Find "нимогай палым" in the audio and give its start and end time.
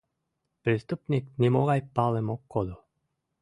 1.41-2.27